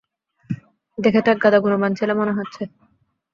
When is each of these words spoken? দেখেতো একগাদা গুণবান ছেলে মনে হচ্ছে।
দেখেতো 0.97 1.27
একগাদা 1.31 1.59
গুণবান 1.59 1.91
ছেলে 1.95 2.13
মনে 2.13 2.33
হচ্ছে। 2.37 2.63